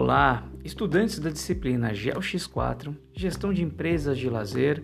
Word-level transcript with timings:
Olá, 0.00 0.44
estudantes 0.64 1.18
da 1.18 1.28
disciplina 1.28 1.90
GeoX4, 1.90 2.94
Gestão 3.12 3.52
de 3.52 3.64
Empresas 3.64 4.16
de 4.16 4.30
Lazer, 4.30 4.80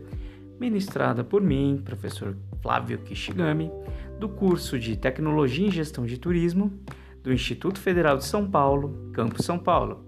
ministrada 0.58 1.22
por 1.22 1.40
mim, 1.40 1.80
professor 1.84 2.36
Flávio 2.60 2.98
Kishigami, 2.98 3.70
do 4.18 4.28
curso 4.28 4.76
de 4.76 4.96
Tecnologia 4.96 5.68
em 5.68 5.70
Gestão 5.70 6.04
de 6.04 6.18
Turismo 6.18 6.80
do 7.22 7.32
Instituto 7.32 7.78
Federal 7.78 8.16
de 8.16 8.24
São 8.24 8.50
Paulo, 8.50 9.08
Campus 9.12 9.46
São 9.46 9.56
Paulo. 9.56 10.04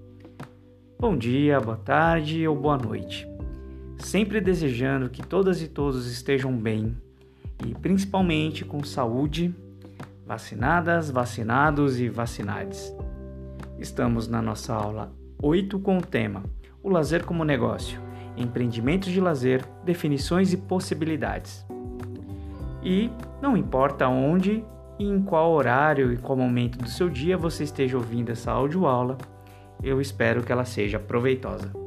Bom 0.98 1.16
dia, 1.16 1.60
boa 1.60 1.76
tarde 1.76 2.44
ou 2.48 2.56
boa 2.56 2.76
noite. 2.76 3.28
Sempre 3.98 4.40
desejando 4.40 5.08
que 5.08 5.24
todas 5.24 5.62
e 5.62 5.68
todos 5.68 6.10
estejam 6.10 6.52
bem 6.52 6.96
e 7.64 7.76
principalmente 7.76 8.64
com 8.64 8.82
saúde, 8.82 9.54
vacinadas, 10.26 11.12
vacinados 11.12 12.00
e 12.00 12.08
vacinades. 12.08 12.92
Estamos 13.78 14.26
na 14.26 14.40
nossa 14.40 14.74
aula 14.74 15.12
8 15.42 15.78
com 15.80 15.98
o 15.98 16.02
tema 16.02 16.42
O 16.82 16.88
lazer 16.88 17.24
como 17.24 17.44
negócio, 17.44 18.00
empreendimentos 18.36 19.10
de 19.10 19.20
lazer, 19.20 19.64
definições 19.84 20.52
e 20.52 20.56
possibilidades. 20.56 21.66
E 22.82 23.10
não 23.42 23.56
importa 23.56 24.08
onde 24.08 24.64
e 24.98 25.04
em 25.04 25.20
qual 25.20 25.52
horário 25.52 26.12
e 26.12 26.16
qual 26.16 26.38
momento 26.38 26.78
do 26.78 26.88
seu 26.88 27.10
dia 27.10 27.36
você 27.36 27.64
esteja 27.64 27.96
ouvindo 27.96 28.30
essa 28.30 28.50
audioaula, 28.50 29.18
eu 29.82 30.00
espero 30.00 30.42
que 30.42 30.50
ela 30.50 30.64
seja 30.64 30.98
proveitosa. 30.98 31.85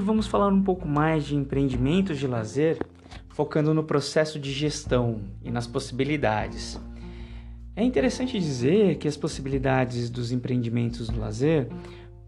Hoje 0.00 0.06
vamos 0.06 0.26
falar 0.26 0.48
um 0.48 0.62
pouco 0.62 0.88
mais 0.88 1.26
de 1.26 1.36
empreendimentos 1.36 2.18
de 2.18 2.26
lazer, 2.26 2.78
focando 3.28 3.74
no 3.74 3.84
processo 3.84 4.40
de 4.40 4.50
gestão 4.50 5.20
e 5.44 5.50
nas 5.50 5.66
possibilidades. 5.66 6.80
É 7.76 7.84
interessante 7.84 8.40
dizer 8.40 8.96
que 8.96 9.06
as 9.06 9.14
possibilidades 9.14 10.08
dos 10.08 10.32
empreendimentos 10.32 11.10
do 11.10 11.20
lazer 11.20 11.68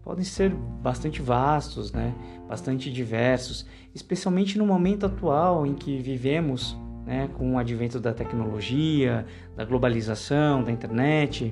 podem 0.03 0.23
ser 0.23 0.51
bastante 0.53 1.19
vastos, 1.19 1.91
né? 1.91 2.13
bastante 2.47 2.93
diversos, 2.93 3.65
especialmente 3.91 4.55
no 4.55 4.67
momento 4.67 5.07
atual 5.07 5.65
em 5.65 5.73
que 5.73 5.97
vivemos 5.97 6.77
né? 7.07 7.27
com 7.33 7.55
o 7.55 7.57
advento 7.57 7.99
da 7.99 8.13
tecnologia, 8.13 9.25
da 9.55 9.65
globalização, 9.65 10.63
da 10.63 10.71
internet, 10.71 11.51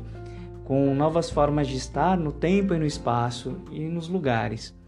com 0.65 0.93
novas 0.93 1.31
formas 1.31 1.67
de 1.67 1.77
estar 1.77 2.15
no 2.15 2.31
tempo 2.31 2.75
e 2.75 2.77
no 2.77 2.85
espaço 2.85 3.57
e 3.71 3.79
nos 3.85 4.07
lugares. 4.07 4.79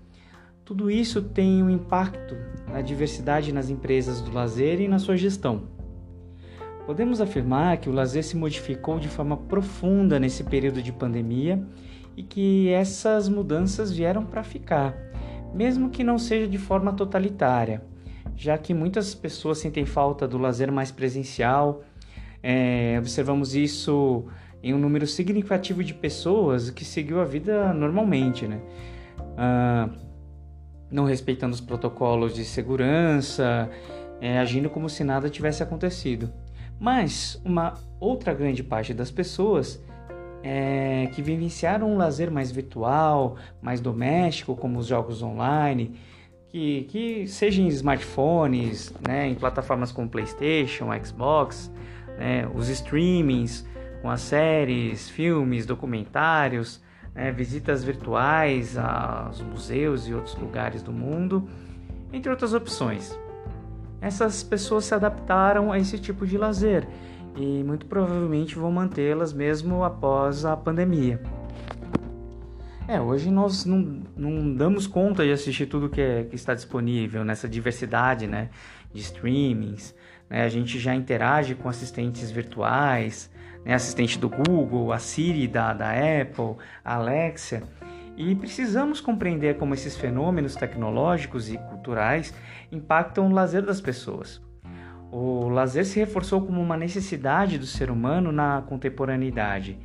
Tudo 0.65 0.89
isso 0.89 1.21
tem 1.21 1.61
um 1.61 1.69
impacto 1.69 2.37
na 2.71 2.81
diversidade 2.81 3.51
nas 3.51 3.69
empresas 3.69 4.21
do 4.21 4.31
lazer 4.31 4.79
e 4.79 4.87
na 4.87 4.97
sua 4.97 5.17
gestão. 5.17 5.63
Podemos 6.85 7.19
afirmar 7.19 7.77
que 7.77 7.89
o 7.89 7.93
lazer 7.93 8.23
se 8.23 8.37
modificou 8.37 8.97
de 8.97 9.09
forma 9.09 9.35
profunda 9.35 10.17
nesse 10.17 10.43
período 10.43 10.81
de 10.81 10.93
pandemia 10.93 11.61
e 12.15 12.23
que 12.23 12.69
essas 12.69 13.27
mudanças 13.27 13.91
vieram 13.91 14.25
para 14.25 14.41
ficar, 14.41 14.95
mesmo 15.53 15.89
que 15.89 16.03
não 16.03 16.17
seja 16.17 16.47
de 16.47 16.57
forma 16.57 16.93
totalitária, 16.93 17.83
já 18.33 18.57
que 18.57 18.73
muitas 18.73 19.13
pessoas 19.13 19.57
sentem 19.57 19.85
falta 19.85 20.25
do 20.25 20.37
lazer 20.37 20.71
mais 20.71 20.91
presencial. 20.91 21.83
É, 22.41 22.95
observamos 22.99 23.53
isso 23.53 24.25
em 24.61 24.73
um 24.73 24.77
número 24.77 25.07
significativo 25.07 25.83
de 25.83 25.93
pessoas 25.93 26.69
que 26.69 26.85
seguiu 26.85 27.19
a 27.19 27.25
vida 27.25 27.73
normalmente, 27.73 28.47
né? 28.47 28.61
Ah, 29.37 29.89
não 30.93 31.05
respeitando 31.05 31.53
os 31.53 31.59
protocolos 31.59 32.35
de 32.35 32.45
segurança, 32.45 33.69
é, 34.21 34.37
agindo 34.37 34.69
como 34.69 34.87
se 34.87 35.03
nada 35.03 35.27
tivesse 35.27 35.63
acontecido. 35.63 36.31
Mas 36.79 37.41
uma 37.43 37.73
outra 37.99 38.33
grande 38.33 38.63
parte 38.63 38.93
das 38.93 39.09
pessoas 39.09 39.83
é, 40.43 41.09
que 41.13 41.21
vivenciaram 41.21 41.91
um 41.91 41.97
lazer 41.97 42.29
mais 42.29 42.51
virtual, 42.51 43.37
mais 43.59 43.81
doméstico, 43.81 44.55
como 44.55 44.77
os 44.77 44.85
jogos 44.85 45.23
online, 45.23 45.95
que, 46.49 46.83
que 46.83 47.27
seja 47.27 47.59
em 47.59 47.67
smartphones, 47.69 48.93
né, 49.05 49.27
em 49.27 49.33
plataformas 49.33 49.91
como 49.91 50.07
PlayStation, 50.07 50.89
Xbox, 51.03 51.71
né, 52.19 52.47
os 52.53 52.69
streamings 52.69 53.65
com 54.03 54.09
as 54.11 54.21
séries, 54.21 55.09
filmes, 55.09 55.65
documentários, 55.65 56.83
né, 57.13 57.31
visitas 57.31 57.83
virtuais 57.83 58.77
aos 58.77 59.41
museus 59.41 60.07
e 60.07 60.13
outros 60.13 60.35
lugares 60.35 60.81
do 60.81 60.91
mundo, 60.91 61.47
entre 62.11 62.29
outras 62.29 62.53
opções. 62.53 63.17
Essas 64.01 64.43
pessoas 64.43 64.85
se 64.85 64.93
adaptaram 64.93 65.71
a 65.71 65.79
esse 65.79 65.97
tipo 65.97 66.27
de 66.27 66.37
lazer 66.37 66.87
e 67.35 67.63
muito 67.63 67.85
provavelmente 67.85 68.55
vão 68.55 68.71
mantê-las 68.71 69.33
mesmo 69.33 69.83
após 69.83 70.45
a 70.45 70.55
pandemia. 70.55 71.21
É, 72.87 72.99
hoje 72.99 73.31
nós 73.31 73.63
não, 73.63 74.01
não 74.15 74.53
damos 74.53 74.87
conta 74.87 75.23
de 75.23 75.31
assistir 75.31 75.67
tudo 75.67 75.87
que, 75.87 76.01
é, 76.01 76.23
que 76.25 76.35
está 76.35 76.53
disponível 76.53 77.23
nessa 77.23 77.47
diversidade 77.47 78.27
né, 78.27 78.49
de 78.93 79.01
streamings. 79.01 79.95
Né? 80.29 80.43
A 80.43 80.49
gente 80.49 80.77
já 80.77 80.93
interage 80.93 81.55
com 81.55 81.69
assistentes 81.69 82.29
virtuais, 82.29 83.31
né, 83.65 83.73
assistente 83.73 84.17
do 84.19 84.29
Google, 84.29 84.91
a 84.91 84.99
Siri 84.99 85.47
da, 85.47 85.73
da 85.73 85.91
Apple, 85.91 86.55
a 86.83 86.95
Alexa, 86.95 87.63
e 88.15 88.35
precisamos 88.35 89.01
compreender 89.01 89.57
como 89.57 89.73
esses 89.73 89.97
fenômenos 89.97 90.55
tecnológicos 90.55 91.49
e 91.49 91.57
culturais 91.57 92.33
impactam 92.71 93.27
o 93.27 93.31
lazer 93.31 93.63
das 93.63 93.81
pessoas. 93.81 94.41
O 95.11 95.47
lazer 95.49 95.85
se 95.85 95.99
reforçou 95.99 96.41
como 96.41 96.61
uma 96.61 96.77
necessidade 96.77 97.57
do 97.57 97.65
ser 97.65 97.89
humano 97.89 98.31
na 98.31 98.63
contemporaneidade, 98.67 99.77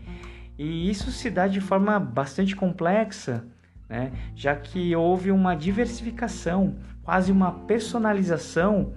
e 0.59 0.91
isso 0.91 1.13
se 1.13 1.31
dá 1.31 1.47
de 1.47 1.61
forma 1.61 2.01
bastante 2.01 2.57
complexa, 2.57 3.45
né, 3.89 4.13
já 4.35 4.55
que 4.57 4.95
houve 4.95 5.31
uma 5.31 5.55
diversificação, 5.55 6.77
quase 7.03 7.33
uma 7.33 7.53
personalização 7.53 8.93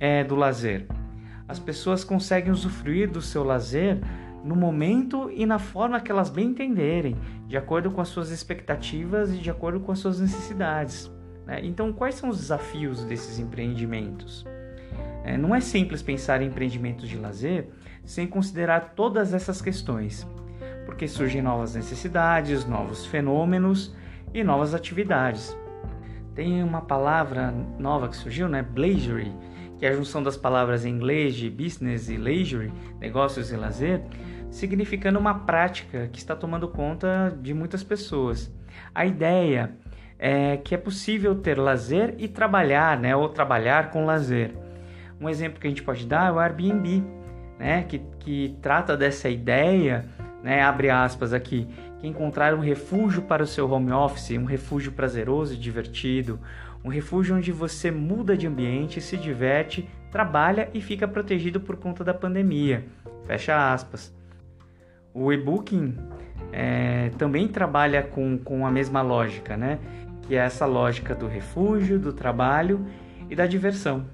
é, 0.00 0.24
do 0.24 0.34
lazer. 0.34 0.86
As 1.46 1.58
pessoas 1.58 2.04
conseguem 2.04 2.52
usufruir 2.52 3.10
do 3.10 3.20
seu 3.20 3.44
lazer 3.44 3.98
no 4.44 4.56
momento 4.56 5.30
e 5.30 5.46
na 5.46 5.58
forma 5.58 6.00
que 6.00 6.10
elas 6.10 6.28
bem 6.28 6.48
entenderem, 6.48 7.16
de 7.46 7.56
acordo 7.56 7.90
com 7.90 8.00
as 8.00 8.08
suas 8.08 8.30
expectativas 8.30 9.32
e 9.32 9.38
de 9.38 9.50
acordo 9.50 9.80
com 9.80 9.92
as 9.92 9.98
suas 9.98 10.20
necessidades. 10.20 11.10
Né? 11.46 11.60
Então, 11.62 11.92
quais 11.92 12.14
são 12.14 12.28
os 12.28 12.38
desafios 12.38 13.04
desses 13.04 13.38
empreendimentos? 13.38 14.44
É, 15.24 15.36
não 15.36 15.54
é 15.54 15.60
simples 15.60 16.02
pensar 16.02 16.42
em 16.42 16.46
empreendimentos 16.46 17.08
de 17.08 17.16
lazer 17.16 17.68
sem 18.04 18.26
considerar 18.26 18.94
todas 18.96 19.32
essas 19.32 19.62
questões, 19.62 20.26
porque 20.84 21.06
surgem 21.06 21.40
novas 21.40 21.74
necessidades, 21.74 22.64
novos 22.64 23.06
fenômenos 23.06 23.94
e 24.34 24.42
novas 24.42 24.74
atividades. 24.74 25.56
Tem 26.34 26.62
uma 26.62 26.80
palavra 26.80 27.52
nova 27.78 28.08
que 28.08 28.16
surgiu, 28.16 28.48
né? 28.48 28.62
Blazery, 28.62 29.32
que 29.82 29.86
é 29.86 29.88
a 29.88 29.96
junção 29.96 30.22
das 30.22 30.36
palavras 30.36 30.84
em 30.84 30.90
inglês 30.90 31.34
de 31.34 31.50
business 31.50 32.08
e 32.08 32.16
leisure, 32.16 32.72
negócios 33.00 33.50
e 33.50 33.56
lazer, 33.56 34.00
significando 34.48 35.18
uma 35.18 35.40
prática 35.40 36.08
que 36.12 36.20
está 36.20 36.36
tomando 36.36 36.68
conta 36.68 37.36
de 37.42 37.52
muitas 37.52 37.82
pessoas. 37.82 38.48
A 38.94 39.04
ideia 39.04 39.72
é 40.20 40.56
que 40.56 40.72
é 40.72 40.78
possível 40.78 41.34
ter 41.34 41.58
lazer 41.58 42.14
e 42.16 42.28
trabalhar, 42.28 42.96
né, 42.96 43.16
ou 43.16 43.28
trabalhar 43.28 43.90
com 43.90 44.04
lazer. 44.04 44.54
Um 45.20 45.28
exemplo 45.28 45.58
que 45.58 45.66
a 45.66 45.70
gente 45.70 45.82
pode 45.82 46.06
dar 46.06 46.28
é 46.28 46.32
o 46.32 46.38
Airbnb, 46.38 47.02
né, 47.58 47.82
que, 47.82 47.98
que 48.20 48.56
trata 48.62 48.96
dessa 48.96 49.28
ideia, 49.28 50.04
né, 50.44 50.62
abre 50.62 50.90
aspas 50.90 51.32
aqui, 51.32 51.66
que 51.98 52.06
encontrar 52.06 52.54
um 52.54 52.60
refúgio 52.60 53.22
para 53.22 53.42
o 53.42 53.46
seu 53.48 53.68
home 53.68 53.90
office, 53.90 54.38
um 54.38 54.44
refúgio 54.44 54.92
prazeroso 54.92 55.54
e 55.54 55.56
divertido, 55.56 56.38
um 56.84 56.88
refúgio 56.88 57.36
onde 57.36 57.52
você 57.52 57.90
muda 57.90 58.36
de 58.36 58.46
ambiente, 58.46 59.00
se 59.00 59.16
diverte, 59.16 59.88
trabalha 60.10 60.68
e 60.74 60.80
fica 60.80 61.06
protegido 61.06 61.60
por 61.60 61.76
conta 61.76 62.02
da 62.02 62.12
pandemia. 62.12 62.84
Fecha 63.26 63.72
aspas. 63.72 64.14
O 65.14 65.32
e-booking 65.32 65.96
é, 66.52 67.10
também 67.18 67.46
trabalha 67.48 68.02
com, 68.02 68.36
com 68.38 68.66
a 68.66 68.70
mesma 68.70 69.00
lógica, 69.02 69.56
né? 69.56 69.78
Que 70.22 70.34
é 70.34 70.38
essa 70.38 70.66
lógica 70.66 71.14
do 71.14 71.26
refúgio, 71.26 71.98
do 71.98 72.12
trabalho 72.12 72.84
e 73.28 73.36
da 73.36 73.46
diversão. 73.46 74.06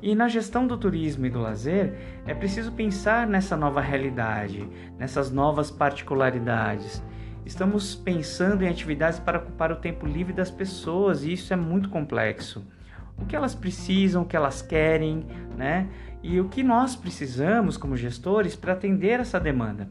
E 0.00 0.14
na 0.14 0.28
gestão 0.28 0.66
do 0.66 0.76
turismo 0.76 1.26
e 1.26 1.30
do 1.30 1.40
lazer, 1.40 1.94
é 2.26 2.34
preciso 2.34 2.72
pensar 2.72 3.26
nessa 3.26 3.56
nova 3.56 3.80
realidade, 3.80 4.68
nessas 4.98 5.30
novas 5.30 5.70
particularidades. 5.70 7.02
Estamos 7.44 7.94
pensando 7.94 8.62
em 8.62 8.68
atividades 8.68 9.18
para 9.18 9.38
ocupar 9.38 9.72
o 9.72 9.76
tempo 9.76 10.06
livre 10.06 10.32
das 10.32 10.50
pessoas 10.50 11.24
e 11.24 11.32
isso 11.32 11.52
é 11.52 11.56
muito 11.56 11.88
complexo. 11.88 12.64
O 13.18 13.26
que 13.26 13.34
elas 13.34 13.54
precisam, 13.54 14.22
o 14.22 14.26
que 14.26 14.36
elas 14.36 14.62
querem, 14.62 15.26
né? 15.56 15.88
E 16.22 16.40
o 16.40 16.48
que 16.48 16.62
nós 16.62 16.94
precisamos 16.94 17.76
como 17.76 17.96
gestores 17.96 18.54
para 18.54 18.72
atender 18.72 19.18
essa 19.18 19.40
demanda. 19.40 19.90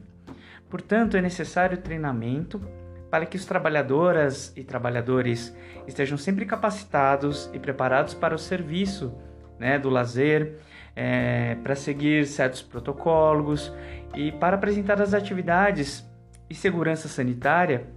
Portanto, 0.69 1.17
é 1.17 1.21
necessário 1.21 1.77
treinamento, 1.77 2.61
para 3.09 3.25
que 3.25 3.35
os 3.35 3.45
trabalhadoras 3.45 4.53
e 4.55 4.63
trabalhadores 4.63 5.53
estejam 5.85 6.17
sempre 6.17 6.45
capacitados 6.45 7.49
e 7.53 7.59
preparados 7.59 8.13
para 8.13 8.33
o 8.33 8.39
serviço 8.39 9.13
né, 9.59 9.77
do 9.77 9.89
lazer, 9.89 10.59
é, 10.95 11.55
para 11.55 11.75
seguir 11.75 12.25
certos 12.25 12.61
protocolos 12.61 13.71
e 14.15 14.31
para 14.31 14.55
apresentar 14.55 15.01
as 15.01 15.13
atividades 15.13 16.09
e 16.51 16.53
segurança 16.53 17.07
sanitária 17.07 17.87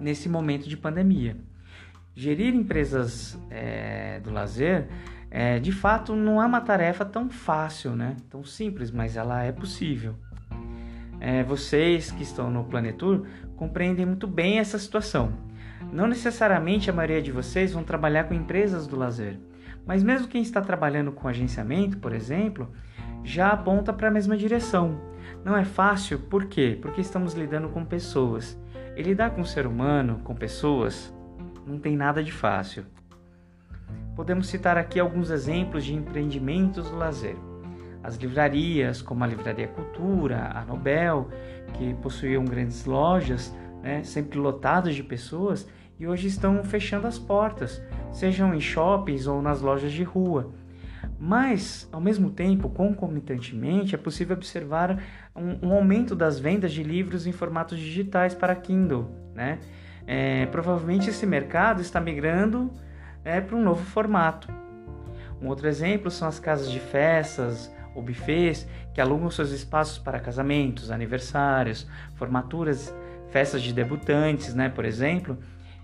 nesse 0.00 0.26
momento 0.26 0.66
de 0.66 0.78
pandemia. 0.78 1.36
Gerir 2.14 2.54
empresas 2.54 3.38
é, 3.50 4.18
do 4.20 4.30
lazer, 4.30 4.88
é, 5.30 5.58
de 5.58 5.70
fato, 5.72 6.16
não 6.16 6.42
é 6.42 6.46
uma 6.46 6.62
tarefa 6.62 7.04
tão 7.04 7.28
fácil, 7.28 7.94
né? 7.94 8.16
tão 8.30 8.42
simples, 8.42 8.90
mas 8.90 9.14
ela 9.14 9.42
é 9.42 9.52
possível. 9.52 10.14
É, 11.20 11.42
vocês 11.42 12.10
que 12.10 12.22
estão 12.22 12.50
no 12.50 12.64
Planetur 12.64 13.26
compreendem 13.56 14.06
muito 14.06 14.26
bem 14.26 14.58
essa 14.58 14.78
situação. 14.78 15.34
Não 15.92 16.06
necessariamente 16.06 16.88
a 16.88 16.94
maioria 16.94 17.20
de 17.20 17.30
vocês 17.30 17.74
vão 17.74 17.84
trabalhar 17.84 18.24
com 18.24 18.32
empresas 18.32 18.86
do 18.86 18.96
lazer, 18.96 19.38
mas 19.86 20.02
mesmo 20.02 20.28
quem 20.28 20.40
está 20.40 20.62
trabalhando 20.62 21.12
com 21.12 21.28
agenciamento, 21.28 21.98
por 21.98 22.14
exemplo, 22.14 22.72
já 23.22 23.48
aponta 23.48 23.92
para 23.92 24.08
a 24.08 24.10
mesma 24.10 24.34
direção. 24.34 25.11
Não 25.44 25.56
é 25.56 25.64
fácil, 25.64 26.18
por 26.18 26.46
quê? 26.46 26.78
Porque 26.80 27.00
estamos 27.00 27.34
lidando 27.34 27.68
com 27.68 27.84
pessoas. 27.84 28.58
E 28.96 29.02
lidar 29.02 29.30
com 29.30 29.40
o 29.40 29.46
ser 29.46 29.66
humano, 29.66 30.20
com 30.22 30.34
pessoas, 30.34 31.12
não 31.66 31.78
tem 31.78 31.96
nada 31.96 32.22
de 32.22 32.32
fácil. 32.32 32.84
Podemos 34.14 34.48
citar 34.48 34.76
aqui 34.76 35.00
alguns 35.00 35.30
exemplos 35.30 35.84
de 35.84 35.94
empreendimentos 35.94 36.90
do 36.90 36.96
lazer. 36.96 37.36
As 38.02 38.16
livrarias, 38.16 39.00
como 39.00 39.24
a 39.24 39.26
Livraria 39.26 39.68
Cultura, 39.68 40.50
a 40.54 40.64
Nobel, 40.64 41.28
que 41.74 41.94
possuíam 41.94 42.44
grandes 42.44 42.84
lojas, 42.84 43.54
né, 43.82 44.02
sempre 44.02 44.38
lotadas 44.38 44.94
de 44.94 45.02
pessoas, 45.02 45.68
e 45.98 46.06
hoje 46.06 46.26
estão 46.26 46.62
fechando 46.64 47.06
as 47.06 47.18
portas, 47.18 47.80
sejam 48.10 48.54
em 48.54 48.60
shoppings 48.60 49.26
ou 49.26 49.40
nas 49.40 49.60
lojas 49.60 49.92
de 49.92 50.02
rua. 50.02 50.52
Mas, 51.18 51.88
ao 51.92 52.00
mesmo 52.00 52.30
tempo, 52.30 52.68
concomitantemente, 52.68 53.94
é 53.94 53.98
possível 53.98 54.36
observar 54.36 55.00
um, 55.34 55.68
um 55.68 55.72
aumento 55.72 56.14
das 56.14 56.38
vendas 56.38 56.72
de 56.72 56.82
livros 56.82 57.26
em 57.26 57.32
formatos 57.32 57.78
digitais 57.78 58.34
para 58.34 58.54
Kindle. 58.54 59.10
Né? 59.34 59.58
É, 60.06 60.46
provavelmente 60.46 61.10
esse 61.10 61.26
mercado 61.26 61.80
está 61.80 62.00
migrando 62.00 62.70
é, 63.24 63.40
para 63.40 63.56
um 63.56 63.62
novo 63.62 63.84
formato. 63.84 64.48
Um 65.40 65.48
outro 65.48 65.66
exemplo 65.66 66.10
são 66.10 66.28
as 66.28 66.38
casas 66.38 66.70
de 66.70 66.78
festas, 66.78 67.72
ou 67.94 68.02
buffets 68.02 68.66
que 68.94 69.00
alugam 69.00 69.30
seus 69.30 69.50
espaços 69.50 69.98
para 69.98 70.20
casamentos, 70.20 70.90
aniversários, 70.90 71.86
formaturas, 72.14 72.94
festas 73.30 73.62
de 73.62 73.72
debutantes, 73.72 74.54
né, 74.54 74.68
por 74.68 74.84
exemplo, 74.84 75.38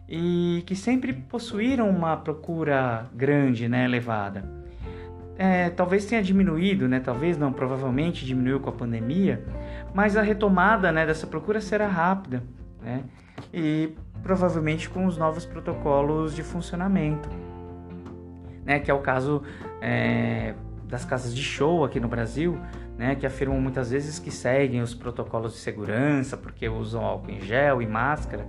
e 0.09 0.63
que 0.67 0.75
sempre 0.75 1.13
possuíram 1.13 1.89
uma 1.89 2.17
procura 2.17 3.07
grande, 3.15 3.69
né, 3.69 3.85
elevada. 3.85 4.45
É, 5.39 5.71
talvez 5.71 6.05
tenha 6.05 6.21
diminuído, 6.21 6.89
né, 6.89 6.99
talvez 6.99 7.39
não, 7.39 7.53
provavelmente 7.53 8.27
diminuiu 8.27 8.59
com 8.59 8.71
a 8.71 8.73
pandemia, 8.73 9.45
mas 9.95 10.17
a 10.17 10.23
retomada 10.23 10.91
né, 10.91 11.07
dessa 11.07 11.29
procura 11.29 11.61
será 11.61 11.87
rápida, 11.87 12.43
né, 12.83 13.05
e 13.55 13.95
provavelmente 14.21 14.91
com 14.91 15.07
os 15.07 15.17
novos 15.17 15.47
protocolos 15.47 16.35
de 16.35 16.43
funcionamento, 16.43 17.29
né, 18.65 18.81
que 18.81 18.91
é 18.91 18.95
o 18.95 18.99
caso 18.99 19.45
é, 19.81 20.55
das 20.89 21.05
casas 21.05 21.33
de 21.33 21.43
show 21.43 21.85
aqui 21.85 22.01
no 22.01 22.09
Brasil, 22.09 22.59
né, 22.99 23.15
que 23.15 23.25
afirmam 23.25 23.61
muitas 23.61 23.93
vezes 23.93 24.19
que 24.19 24.33
seguem 24.33 24.83
os 24.83 24.93
protocolos 24.93 25.53
de 25.53 25.59
segurança 25.59 26.37
porque 26.37 26.69
usam 26.69 27.05
álcool 27.05 27.31
em 27.31 27.41
gel 27.41 27.81
e 27.81 27.87
máscara, 27.87 28.45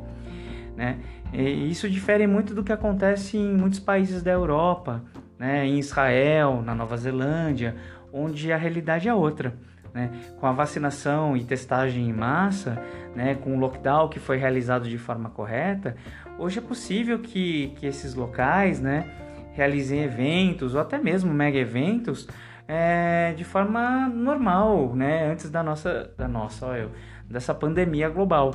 né? 0.75 0.97
E 1.31 1.69
isso 1.69 1.89
difere 1.89 2.25
muito 2.25 2.55
do 2.55 2.63
que 2.63 2.71
acontece 2.71 3.37
em 3.37 3.53
muitos 3.53 3.79
países 3.79 4.23
da 4.23 4.31
Europa, 4.31 5.03
né, 5.39 5.65
em 5.65 5.79
Israel, 5.79 6.61
na 6.61 6.75
Nova 6.75 6.97
Zelândia, 6.97 7.75
onde 8.11 8.51
a 8.51 8.57
realidade 8.57 9.07
é 9.07 9.13
outra. 9.13 9.53
Né? 9.93 10.11
Com 10.39 10.45
a 10.45 10.51
vacinação 10.51 11.35
e 11.35 11.43
testagem 11.43 12.07
em 12.07 12.13
massa, 12.13 12.79
né, 13.15 13.33
com 13.35 13.55
o 13.55 13.59
lockdown 13.59 14.09
que 14.09 14.19
foi 14.19 14.37
realizado 14.37 14.87
de 14.87 14.97
forma 14.97 15.29
correta, 15.29 15.95
hoje 16.37 16.59
é 16.59 16.61
possível 16.61 17.19
que, 17.19 17.73
que 17.77 17.87
esses 17.87 18.13
locais, 18.13 18.79
né, 18.79 19.09
realizem 19.53 20.03
eventos 20.03 20.75
ou 20.75 20.81
até 20.81 20.97
mesmo 20.97 21.33
mega 21.33 21.57
eventos 21.57 22.27
é, 22.67 23.33
de 23.35 23.43
forma 23.43 24.07
normal, 24.07 24.95
né? 24.95 25.31
Antes 25.31 25.49
da 25.49 25.63
nossa, 25.63 26.11
da 26.15 26.27
nossa, 26.27 26.67
eu, 26.77 26.91
dessa 27.27 27.51
pandemia 27.51 28.07
global, 28.09 28.53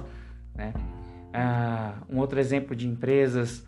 né? 0.54 0.72
Ah, 1.32 1.94
um 2.08 2.20
outro 2.20 2.38
exemplo 2.38 2.76
de 2.76 2.86
empresas 2.86 3.66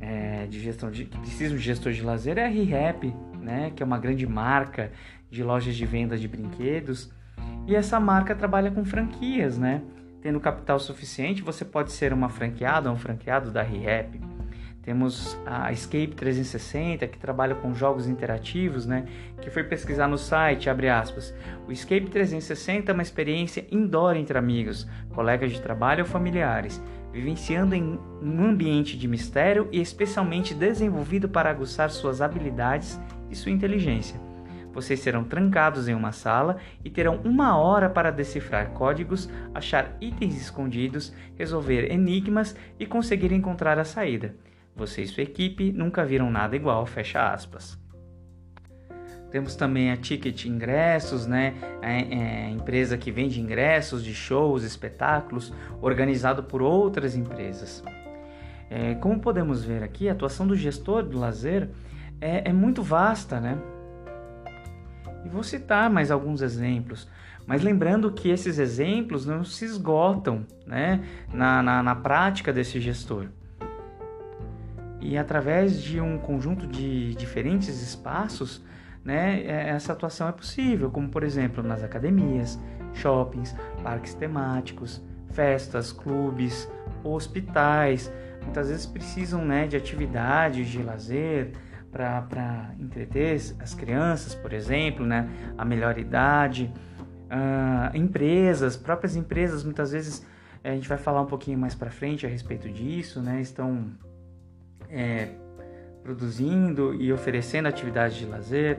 é, 0.00 0.46
de 0.46 0.60
gestão 0.60 0.90
de, 0.90 1.04
que 1.04 1.18
precisam 1.18 1.56
de 1.56 1.62
gestor 1.62 1.92
de 1.92 2.02
lazer 2.02 2.38
é 2.38 2.44
a 2.44 2.48
ReHap, 2.48 3.14
né? 3.40 3.72
Que 3.74 3.82
é 3.82 3.86
uma 3.86 3.98
grande 3.98 4.26
marca 4.26 4.92
de 5.30 5.42
lojas 5.42 5.74
de 5.74 5.86
venda 5.86 6.16
de 6.16 6.28
brinquedos 6.28 7.10
e 7.66 7.74
essa 7.74 7.98
marca 7.98 8.34
trabalha 8.34 8.70
com 8.70 8.84
franquias, 8.84 9.58
né? 9.58 9.82
Tendo 10.20 10.40
capital 10.40 10.78
suficiente, 10.78 11.42
você 11.42 11.64
pode 11.64 11.92
ser 11.92 12.12
uma 12.12 12.28
franqueada 12.28 12.90
um 12.90 12.96
franqueado 12.96 13.50
da 13.50 13.62
ReHap 13.62 14.18
temos 14.86 15.36
a 15.44 15.72
Escape 15.72 16.14
360, 16.14 17.08
que 17.08 17.18
trabalha 17.18 17.56
com 17.56 17.74
jogos 17.74 18.06
interativos, 18.06 18.86
né? 18.86 19.04
Que 19.42 19.50
foi 19.50 19.64
pesquisar 19.64 20.06
no 20.06 20.16
site, 20.16 20.70
abre 20.70 20.88
aspas. 20.88 21.34
O 21.66 21.72
Escape 21.72 22.06
360 22.08 22.92
é 22.92 22.94
uma 22.94 23.02
experiência 23.02 23.66
indoor 23.72 24.14
entre 24.14 24.38
amigos, 24.38 24.86
colegas 25.12 25.50
de 25.50 25.60
trabalho 25.60 26.04
ou 26.04 26.08
familiares, 26.08 26.80
vivenciando 27.16 27.74
em 27.74 27.98
um 28.20 28.44
ambiente 28.44 28.94
de 28.94 29.08
mistério 29.08 29.70
e 29.72 29.80
especialmente 29.80 30.52
desenvolvido 30.52 31.26
para 31.26 31.48
aguçar 31.48 31.88
suas 31.88 32.20
habilidades 32.20 33.00
e 33.30 33.34
sua 33.34 33.50
inteligência. 33.50 34.20
Vocês 34.70 35.00
serão 35.00 35.24
trancados 35.24 35.88
em 35.88 35.94
uma 35.94 36.12
sala 36.12 36.58
e 36.84 36.90
terão 36.90 37.18
uma 37.24 37.56
hora 37.56 37.88
para 37.88 38.10
decifrar 38.10 38.72
códigos, 38.72 39.30
achar 39.54 39.96
itens 39.98 40.36
escondidos, 40.38 41.14
resolver 41.38 41.90
enigmas 41.90 42.54
e 42.78 42.84
conseguir 42.84 43.32
encontrar 43.32 43.78
a 43.78 43.84
saída. 43.84 44.34
Você 44.74 45.00
e 45.00 45.06
sua 45.06 45.22
equipe 45.22 45.72
nunca 45.72 46.04
viram 46.04 46.30
nada 46.30 46.54
igual, 46.54 46.84
fecha 46.84 47.32
aspas. 47.32 47.85
Temos 49.30 49.56
também 49.56 49.90
a 49.90 49.96
Ticket 49.96 50.44
Ingressos, 50.44 51.26
né? 51.26 51.54
É, 51.82 52.00
é, 52.00 52.50
empresa 52.50 52.96
que 52.96 53.10
vende 53.10 53.40
ingressos 53.40 54.02
de 54.02 54.14
shows, 54.14 54.62
espetáculos, 54.62 55.52
organizado 55.80 56.42
por 56.42 56.62
outras 56.62 57.16
empresas. 57.16 57.82
É, 58.70 58.94
como 58.96 59.20
podemos 59.20 59.64
ver 59.64 59.82
aqui, 59.82 60.08
a 60.08 60.12
atuação 60.12 60.46
do 60.46 60.56
gestor 60.56 61.02
do 61.02 61.18
lazer 61.18 61.68
é, 62.20 62.48
é 62.48 62.52
muito 62.52 62.82
vasta, 62.82 63.40
né? 63.40 63.58
E 65.24 65.28
vou 65.28 65.42
citar 65.42 65.90
mais 65.90 66.10
alguns 66.10 66.40
exemplos, 66.40 67.08
mas 67.46 67.62
lembrando 67.62 68.12
que 68.12 68.28
esses 68.28 68.58
exemplos 68.58 69.26
não 69.26 69.44
se 69.44 69.64
esgotam 69.64 70.46
né, 70.66 71.04
na, 71.32 71.62
na, 71.62 71.82
na 71.82 71.94
prática 71.94 72.52
desse 72.52 72.80
gestor. 72.80 73.26
E 75.00 75.16
através 75.16 75.80
de 75.80 76.00
um 76.00 76.18
conjunto 76.18 76.66
de 76.66 77.14
diferentes 77.14 77.80
espaços, 77.82 78.64
né, 79.06 79.40
é, 79.44 79.68
essa 79.68 79.92
atuação 79.92 80.28
é 80.28 80.32
possível, 80.32 80.90
como 80.90 81.08
por 81.08 81.22
exemplo 81.22 81.62
nas 81.62 81.84
academias, 81.84 82.60
shoppings, 82.92 83.54
parques 83.80 84.14
temáticos, 84.14 85.00
festas, 85.30 85.92
clubes, 85.92 86.68
hospitais. 87.04 88.12
Muitas 88.42 88.68
vezes 88.68 88.84
precisam 88.84 89.44
né, 89.44 89.68
de 89.68 89.76
atividades 89.76 90.66
de 90.66 90.82
lazer 90.82 91.52
para 91.92 92.74
entreter 92.80 93.36
as 93.60 93.74
crianças, 93.74 94.34
por 94.34 94.52
exemplo, 94.52 95.06
né, 95.06 95.30
a 95.56 95.64
melhor 95.64 95.98
idade. 95.98 96.72
Uh, 97.26 97.96
empresas, 97.96 98.76
próprias 98.76 99.14
empresas, 99.14 99.62
muitas 99.62 99.92
vezes 99.92 100.26
a 100.64 100.70
gente 100.70 100.88
vai 100.88 100.98
falar 100.98 101.22
um 101.22 101.26
pouquinho 101.26 101.58
mais 101.58 101.76
para 101.76 101.90
frente 101.90 102.26
a 102.26 102.28
respeito 102.28 102.68
disso, 102.68 103.20
né, 103.20 103.40
estão 103.40 103.92
é, 104.90 105.28
produzindo 106.06 106.94
e 106.94 107.12
oferecendo 107.12 107.66
atividades 107.66 108.16
de 108.16 108.26
lazer, 108.26 108.78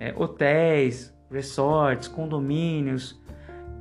é, 0.00 0.12
hotéis, 0.16 1.14
resorts, 1.30 2.08
condomínios, 2.08 3.22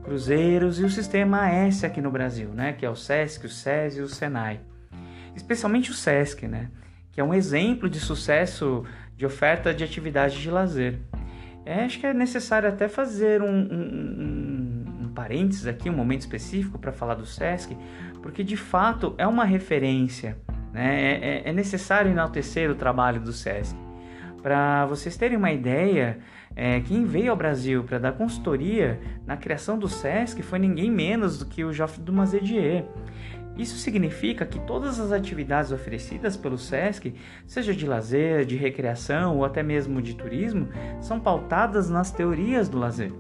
cruzeiros 0.03 0.79
e 0.79 0.83
o 0.83 0.89
sistema 0.89 1.39
AS 1.47 1.83
aqui 1.83 1.99
no 1.99 2.11
Brasil, 2.11 2.49
né, 2.49 2.73
que 2.73 2.85
é 2.85 2.89
o 2.89 2.95
SESC, 2.95 3.47
o 3.47 3.49
SES 3.49 3.97
e 3.97 4.01
o 4.01 4.07
SENAI. 4.07 4.59
Especialmente 5.35 5.89
o 5.89 5.93
SESC, 5.93 6.47
né, 6.47 6.69
que 7.11 7.19
é 7.19 7.23
um 7.23 7.33
exemplo 7.33 7.89
de 7.89 7.99
sucesso 7.99 8.83
de 9.17 9.25
oferta 9.25 9.73
de 9.73 9.83
atividades 9.83 10.39
de 10.39 10.51
lazer. 10.51 10.99
É, 11.65 11.85
acho 11.85 11.99
que 11.99 12.05
é 12.05 12.13
necessário 12.13 12.69
até 12.69 12.87
fazer 12.87 13.41
um, 13.41 13.47
um, 13.47 14.85
um, 14.99 15.05
um 15.05 15.07
parênteses 15.15 15.65
aqui, 15.65 15.89
um 15.89 15.95
momento 15.95 16.21
específico 16.21 16.77
para 16.77 16.91
falar 16.91 17.15
do 17.15 17.25
SESC, 17.25 17.75
porque 18.21 18.43
de 18.43 18.57
fato 18.57 19.15
é 19.17 19.25
uma 19.25 19.45
referência 19.45 20.37
né? 20.73 21.13
É, 21.13 21.13
é, 21.13 21.49
é 21.49 21.53
necessário 21.53 22.11
enaltecer 22.11 22.69
o 22.69 22.75
trabalho 22.75 23.21
do 23.21 23.31
SESC. 23.31 23.77
Para 24.41 24.85
vocês 24.87 25.15
terem 25.15 25.37
uma 25.37 25.53
ideia, 25.53 26.19
é, 26.53 26.81
quem 26.81 27.05
veio 27.05 27.31
ao 27.31 27.37
Brasil 27.37 27.83
para 27.85 27.97
dar 27.97 28.11
consultoria 28.11 28.99
na 29.25 29.37
criação 29.37 29.79
do 29.79 29.87
SESC 29.87 30.41
foi 30.41 30.59
ninguém 30.59 30.91
menos 30.91 31.39
do 31.39 31.45
que 31.45 31.63
o 31.63 31.71
Geoffrey 31.71 32.03
Dumazedier. 32.03 32.85
Isso 33.55 33.77
significa 33.77 34.45
que 34.45 34.59
todas 34.59 34.99
as 34.99 35.11
atividades 35.11 35.71
oferecidas 35.71 36.35
pelo 36.35 36.57
SESC, 36.57 37.13
seja 37.45 37.73
de 37.73 37.85
lazer, 37.85 38.45
de 38.45 38.55
recreação 38.55 39.37
ou 39.37 39.45
até 39.45 39.61
mesmo 39.61 40.01
de 40.01 40.15
turismo, 40.15 40.67
são 40.99 41.19
pautadas 41.19 41.89
nas 41.89 42.11
teorias 42.11 42.67
do 42.67 42.79
lazer. 42.79 43.13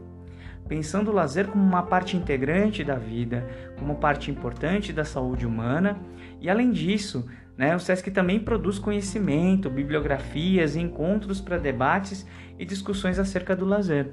Pensando 0.67 1.11
o 1.11 1.13
lazer 1.13 1.47
como 1.47 1.63
uma 1.63 1.83
parte 1.83 2.17
integrante 2.17 2.83
da 2.83 2.95
vida, 2.95 3.47
como 3.77 3.95
parte 3.95 4.31
importante 4.31 4.91
da 4.91 5.05
saúde 5.05 5.45
humana, 5.45 5.99
e 6.41 6.49
além 6.49 6.71
disso, 6.71 7.25
né, 7.57 7.75
o 7.75 7.79
SESC 7.79 8.09
também 8.11 8.39
produz 8.39 8.79
conhecimento, 8.79 9.69
bibliografias 9.69 10.75
encontros 10.75 11.39
para 11.39 11.57
debates 11.57 12.25
e 12.57 12.65
discussões 12.65 13.19
acerca 13.19 13.55
do 13.55 13.65
lazer. 13.65 14.11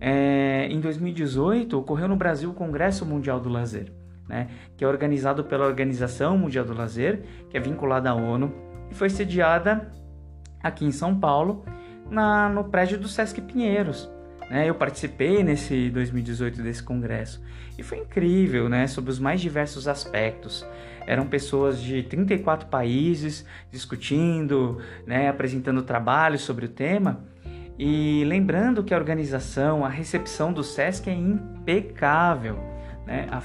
É, 0.00 0.66
em 0.70 0.80
2018, 0.80 1.78
ocorreu 1.78 2.08
no 2.08 2.16
Brasil 2.16 2.50
o 2.50 2.54
Congresso 2.54 3.06
Mundial 3.06 3.40
do 3.40 3.48
Lazer 3.48 3.92
né, 4.28 4.48
que 4.76 4.84
é 4.84 4.88
organizado 4.88 5.44
pela 5.44 5.66
Organização 5.66 6.38
Mundial 6.38 6.64
do 6.64 6.74
Lazer, 6.74 7.22
que 7.50 7.56
é 7.56 7.60
vinculada 7.60 8.10
à 8.10 8.14
ONU, 8.14 8.52
e 8.90 8.94
foi 8.94 9.10
sediada 9.10 9.90
aqui 10.62 10.84
em 10.84 10.90
São 10.92 11.18
Paulo, 11.18 11.64
na, 12.10 12.48
no 12.48 12.64
prédio 12.64 12.98
do 12.98 13.08
Sesc 13.08 13.40
Pinheiros. 13.42 14.10
Né? 14.52 14.68
Eu 14.68 14.74
participei 14.74 15.42
nesse 15.42 15.88
2018 15.88 16.62
desse 16.62 16.82
congresso 16.82 17.42
e 17.78 17.82
foi 17.82 18.00
incrível, 18.00 18.68
né, 18.68 18.86
sobre 18.86 19.10
os 19.10 19.18
mais 19.18 19.40
diversos 19.40 19.88
aspectos. 19.88 20.66
Eram 21.06 21.26
pessoas 21.26 21.80
de 21.80 22.02
34 22.02 22.68
países 22.68 23.46
discutindo, 23.70 24.78
né, 25.06 25.30
apresentando 25.30 25.80
trabalhos 25.80 26.42
sobre 26.42 26.66
o 26.66 26.68
tema. 26.68 27.24
E 27.78 28.24
lembrando 28.26 28.84
que 28.84 28.92
a 28.92 28.98
organização, 28.98 29.86
a 29.86 29.88
recepção 29.88 30.52
do 30.52 30.62
SESC 30.62 31.08
é 31.08 31.14
impecável. 31.14 32.58
Né? 33.06 33.26
A, 33.30 33.38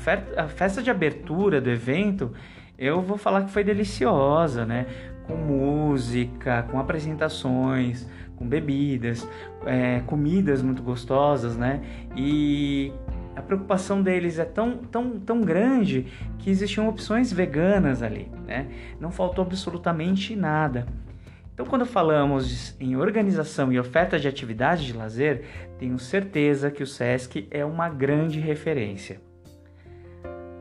a 0.44 0.48
festa 0.50 0.84
de 0.84 0.92
abertura 0.92 1.62
do 1.62 1.70
evento, 1.70 2.34
eu 2.78 3.02
vou 3.02 3.18
falar 3.18 3.46
que 3.46 3.52
foi 3.52 3.64
deliciosa, 3.64 4.66
né? 4.66 4.86
Com 5.26 5.36
música, 5.36 6.64
com 6.64 6.80
apresentações, 6.80 8.06
com 8.38 8.48
bebidas, 8.48 9.28
é, 9.66 10.02
comidas 10.06 10.62
muito 10.62 10.82
gostosas, 10.82 11.58
né? 11.58 11.82
E 12.16 12.94
a 13.36 13.42
preocupação 13.42 14.02
deles 14.02 14.40
é 14.40 14.46
tão, 14.46 14.78
tão, 14.78 15.20
tão 15.20 15.42
grande 15.42 16.08
que 16.40 16.50
existiam 16.50 16.88
opções 16.88 17.32
veganas 17.34 18.02
ali, 18.02 18.32
né? 18.46 18.68
Não 19.00 19.12
faltou 19.12 19.44
absolutamente 19.44 20.36
nada. 20.36 20.88
Então, 21.54 21.66
quando 21.66 21.88
falamos 21.88 22.76
em 22.80 22.96
organização 22.96 23.74
e 23.74 23.80
oferta 23.80 24.20
de 24.20 24.28
atividades 24.28 24.86
de 24.86 24.94
lazer, 24.94 25.44
tenho 25.80 25.98
certeza 25.98 26.70
que 26.70 26.84
o 26.84 26.88
SESC 26.88 27.48
é 27.50 27.66
uma 27.66 27.90
grande 27.90 28.40
referência. 28.40 29.20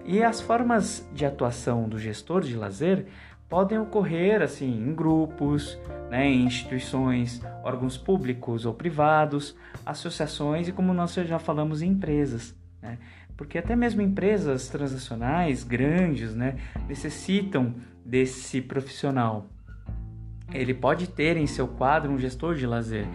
E 0.06 0.22
as 0.22 0.40
formas 0.40 1.06
de 1.12 1.26
atuação 1.26 1.88
do 1.88 1.98
gestor 1.98 2.40
de 2.40 2.56
lazer 2.56 3.06
podem 3.48 3.78
ocorrer 3.78 4.42
assim 4.42 4.68
em 4.68 4.94
grupos, 4.94 5.78
né, 6.10 6.26
em 6.26 6.44
instituições, 6.44 7.40
órgãos 7.62 7.96
públicos 7.96 8.66
ou 8.66 8.74
privados, 8.74 9.56
associações 9.84 10.68
e 10.68 10.72
como 10.72 10.92
nós 10.92 11.14
já 11.14 11.38
falamos 11.38 11.82
em 11.82 11.90
empresas, 11.90 12.54
né? 12.82 12.98
porque 13.36 13.58
até 13.58 13.76
mesmo 13.76 14.00
empresas 14.00 14.68
transacionais 14.68 15.62
grandes, 15.62 16.34
né, 16.34 16.56
necessitam 16.88 17.74
desse 18.04 18.60
profissional. 18.60 19.46
Ele 20.52 20.72
pode 20.72 21.08
ter 21.08 21.36
em 21.36 21.46
seu 21.46 21.68
quadro 21.68 22.10
um 22.10 22.18
gestor 22.18 22.54
de 22.54 22.66
lazer 22.66 23.06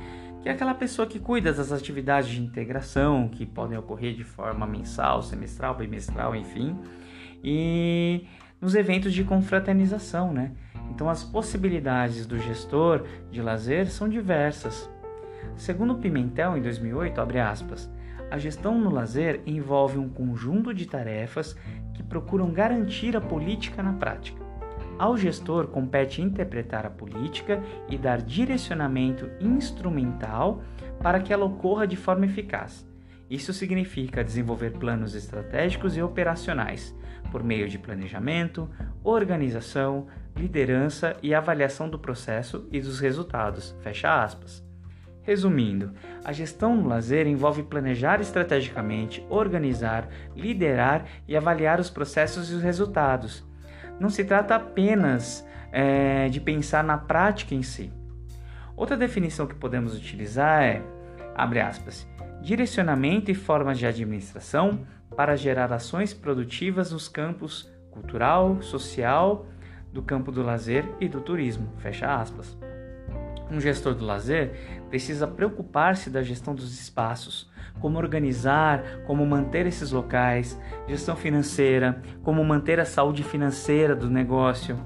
que 0.41 0.49
é 0.49 0.51
aquela 0.51 0.73
pessoa 0.73 1.07
que 1.07 1.19
cuida 1.19 1.53
das 1.53 1.71
atividades 1.71 2.31
de 2.31 2.41
integração 2.41 3.29
que 3.29 3.45
podem 3.45 3.77
ocorrer 3.77 4.15
de 4.15 4.23
forma 4.23 4.65
mensal, 4.65 5.21
semestral, 5.21 5.75
bimestral, 5.75 6.35
enfim, 6.35 6.75
e 7.43 8.25
nos 8.61 8.75
eventos 8.75 9.11
de 9.11 9.23
confraternização, 9.23 10.31
né? 10.31 10.51
Então 10.91 11.09
as 11.09 11.23
possibilidades 11.23 12.25
do 12.27 12.37
gestor 12.37 13.03
de 13.31 13.41
lazer 13.41 13.89
são 13.89 14.07
diversas. 14.07 14.89
Segundo 15.55 15.95
Pimentel, 15.95 16.55
em 16.55 16.61
2008, 16.61 17.19
abre 17.19 17.39
aspas, 17.39 17.89
a 18.29 18.37
gestão 18.37 18.79
no 18.79 18.89
lazer 18.89 19.41
envolve 19.45 19.97
um 19.97 20.07
conjunto 20.07 20.73
de 20.73 20.85
tarefas 20.85 21.57
que 21.93 22.03
procuram 22.03 22.51
garantir 22.51 23.17
a 23.17 23.21
política 23.21 23.81
na 23.81 23.93
prática. 23.93 24.41
Ao 24.97 25.17
gestor 25.17 25.67
compete 25.67 26.21
interpretar 26.21 26.85
a 26.85 26.89
política 26.89 27.61
e 27.89 27.97
dar 27.97 28.21
direcionamento 28.21 29.29
instrumental 29.39 30.61
para 31.01 31.19
que 31.19 31.33
ela 31.33 31.45
ocorra 31.45 31.87
de 31.87 31.95
forma 31.95 32.25
eficaz. 32.25 32.90
Isso 33.31 33.53
significa 33.53 34.25
desenvolver 34.25 34.71
planos 34.71 35.15
estratégicos 35.15 35.95
e 35.95 36.01
operacionais, 36.01 36.93
por 37.31 37.41
meio 37.41 37.69
de 37.69 37.79
planejamento, 37.79 38.69
organização, 39.05 40.07
liderança 40.35 41.15
e 41.23 41.33
avaliação 41.33 41.89
do 41.89 41.97
processo 41.97 42.67
e 42.69 42.81
dos 42.81 42.99
resultados. 42.99 43.73
Fecha 43.79 44.21
aspas. 44.21 44.61
Resumindo, 45.21 45.93
a 46.25 46.33
gestão 46.33 46.75
no 46.75 46.89
lazer 46.89 47.25
envolve 47.25 47.63
planejar 47.63 48.19
estrategicamente, 48.19 49.25
organizar, 49.29 50.09
liderar 50.35 51.05
e 51.25 51.37
avaliar 51.37 51.79
os 51.79 51.89
processos 51.89 52.51
e 52.51 52.55
os 52.55 52.61
resultados, 52.61 53.49
não 53.97 54.09
se 54.09 54.25
trata 54.25 54.55
apenas 54.55 55.47
é, 55.71 56.27
de 56.27 56.41
pensar 56.41 56.83
na 56.83 56.97
prática 56.97 57.55
em 57.55 57.63
si. 57.63 57.93
Outra 58.75 58.97
definição 58.97 59.47
que 59.47 59.55
podemos 59.55 59.95
utilizar 59.95 60.63
é, 60.63 60.81
abre 61.33 61.61
aspas, 61.61 62.05
direcionamento 62.41 63.29
e 63.29 63.35
formas 63.35 63.77
de 63.77 63.85
administração 63.85 64.85
para 65.15 65.35
gerar 65.35 65.71
ações 65.71 66.13
produtivas 66.13 66.91
nos 66.91 67.07
campos 67.07 67.71
cultural, 67.91 68.61
social, 68.61 69.45
do 69.91 70.01
campo 70.01 70.31
do 70.31 70.41
lazer 70.41 70.85
e 70.99 71.07
do 71.07 71.19
turismo, 71.19 71.69
fecha 71.77 72.13
aspas. 72.13 72.57
Um 73.51 73.59
gestor 73.59 73.93
do 73.93 74.05
lazer 74.05 74.81
precisa 74.89 75.27
preocupar-se 75.27 76.09
da 76.09 76.23
gestão 76.23 76.55
dos 76.55 76.73
espaços, 76.73 77.51
como 77.81 77.97
organizar, 77.97 79.01
como 79.05 79.25
manter 79.25 79.67
esses 79.67 79.91
locais, 79.91 80.57
gestão 80.87 81.17
financeira, 81.17 82.01
como 82.23 82.43
manter 82.45 82.79
a 82.79 82.85
saúde 82.85 83.23
financeira 83.23 83.93
do 83.93 84.09
negócio, 84.09 84.79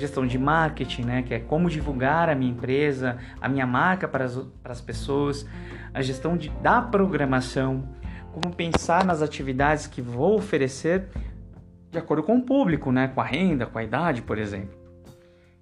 gestão 0.00 0.26
de 0.26 0.38
marketing, 0.38 1.02
né, 1.02 1.22
que 1.22 1.34
é 1.34 1.38
como 1.38 1.68
divulgar 1.68 2.28
a 2.28 2.34
minha 2.34 2.50
empresa, 2.50 3.18
a 3.40 3.48
minha 3.48 3.66
marca 3.66 4.08
para 4.08 4.24
as, 4.24 4.36
para 4.62 4.72
as 4.72 4.80
pessoas, 4.80 5.46
a 5.92 6.02
gestão 6.02 6.36
de, 6.36 6.48
da 6.62 6.80
programação, 6.80 7.88
como 8.32 8.54
pensar 8.54 9.04
nas 9.04 9.22
atividades 9.22 9.86
que 9.86 10.00
vou 10.00 10.36
oferecer 10.36 11.08
de 11.90 11.98
acordo 11.98 12.22
com 12.22 12.36
o 12.36 12.42
público, 12.42 12.90
né, 12.90 13.08
com 13.08 13.20
a 13.20 13.24
renda, 13.24 13.66
com 13.66 13.78
a 13.78 13.84
idade, 13.84 14.22
por 14.22 14.38
exemplo. 14.38 14.78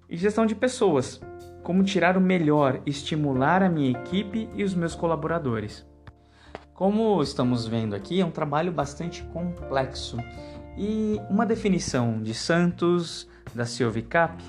E 0.09 0.15
gestão 0.15 0.45
de 0.45 0.55
pessoas, 0.55 1.19
como 1.63 1.83
tirar 1.83 2.17
o 2.17 2.21
melhor, 2.21 2.81
estimular 2.85 3.61
a 3.61 3.69
minha 3.69 3.91
equipe 3.91 4.49
e 4.55 4.63
os 4.63 4.73
meus 4.73 4.95
colaboradores. 4.95 5.85
Como 6.73 7.21
estamos 7.21 7.67
vendo 7.67 7.95
aqui, 7.95 8.21
é 8.21 8.25
um 8.25 8.31
trabalho 8.31 8.71
bastante 8.71 9.23
complexo 9.23 10.17
e 10.77 11.19
uma 11.29 11.45
definição 11.45 12.21
de 12.21 12.33
Santos 12.33 13.27
da 13.53 13.65
Silvicap 13.65 14.41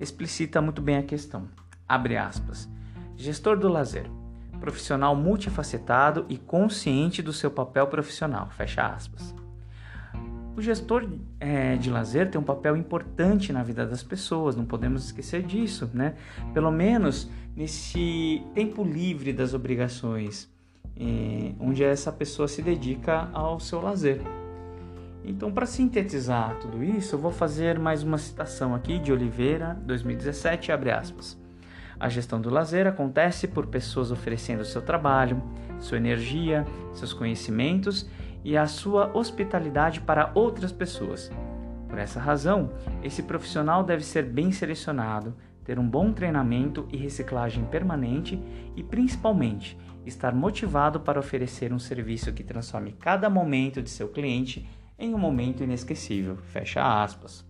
explicita 0.00 0.60
muito 0.60 0.80
bem 0.80 0.96
a 0.96 1.02
questão. 1.02 1.48
Abre 1.88 2.16
aspas. 2.16 2.68
Gestor 3.16 3.58
do 3.58 3.68
lazer, 3.68 4.08
profissional 4.60 5.16
multifacetado 5.16 6.24
e 6.28 6.36
consciente 6.36 7.22
do 7.22 7.32
seu 7.32 7.50
papel 7.50 7.86
profissional. 7.86 8.48
Fecha 8.50 8.86
aspas. 8.86 9.34
O 10.56 10.60
gestor 10.60 11.08
é, 11.38 11.76
de 11.76 11.88
lazer 11.88 12.30
tem 12.30 12.40
um 12.40 12.44
papel 12.44 12.76
importante 12.76 13.52
na 13.52 13.62
vida 13.62 13.86
das 13.86 14.02
pessoas, 14.02 14.56
não 14.56 14.64
podemos 14.64 15.04
esquecer 15.04 15.42
disso, 15.42 15.88
né? 15.94 16.16
Pelo 16.52 16.72
menos 16.72 17.30
nesse 17.54 18.42
tempo 18.54 18.82
livre 18.82 19.32
das 19.32 19.54
obrigações, 19.54 20.48
é, 20.96 21.52
onde 21.60 21.84
essa 21.84 22.10
pessoa 22.10 22.48
se 22.48 22.60
dedica 22.60 23.28
ao 23.32 23.60
seu 23.60 23.80
lazer. 23.80 24.20
Então, 25.24 25.52
para 25.52 25.66
sintetizar 25.66 26.56
tudo 26.60 26.82
isso, 26.82 27.14
eu 27.14 27.18
vou 27.18 27.30
fazer 27.30 27.78
mais 27.78 28.02
uma 28.02 28.18
citação 28.18 28.74
aqui 28.74 28.98
de 28.98 29.12
Oliveira, 29.12 29.74
2017, 29.84 30.72
abre 30.72 30.90
aspas. 30.90 31.38
A 32.00 32.08
gestão 32.08 32.40
do 32.40 32.48
lazer 32.48 32.86
acontece 32.86 33.48
por 33.48 33.66
pessoas 33.66 34.12
oferecendo 34.12 34.64
seu 34.64 34.80
trabalho, 34.80 35.42
sua 35.80 35.96
energia, 35.96 36.64
seus 36.92 37.12
conhecimentos 37.12 38.08
e 38.44 38.56
a 38.56 38.66
sua 38.66 39.10
hospitalidade 39.16 40.00
para 40.00 40.30
outras 40.34 40.70
pessoas. 40.70 41.30
Por 41.88 41.98
essa 41.98 42.20
razão, 42.20 42.70
esse 43.02 43.22
profissional 43.22 43.82
deve 43.82 44.04
ser 44.04 44.22
bem 44.22 44.52
selecionado, 44.52 45.34
ter 45.64 45.78
um 45.78 45.88
bom 45.88 46.12
treinamento 46.12 46.86
e 46.90 46.96
reciclagem 46.96 47.64
permanente 47.64 48.40
e, 48.76 48.82
principalmente, 48.82 49.76
estar 50.06 50.34
motivado 50.34 51.00
para 51.00 51.18
oferecer 51.18 51.72
um 51.72 51.78
serviço 51.78 52.32
que 52.32 52.44
transforme 52.44 52.92
cada 52.92 53.28
momento 53.28 53.82
de 53.82 53.90
seu 53.90 54.08
cliente 54.08 54.68
em 54.98 55.14
um 55.14 55.18
momento 55.18 55.62
inesquecível. 55.62 56.36
Fecha 56.36 57.02
aspas. 57.02 57.46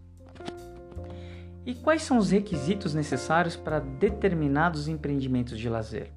E 1.65 1.75
quais 1.75 2.03
são 2.03 2.19
os 2.19 2.31
requisitos 2.31 2.95
necessários 2.95 3.57
para 3.57 3.79
determinados 3.79 4.89
empreendimentos 4.89 5.59
de 5.59 5.69
lazer? 5.69 6.11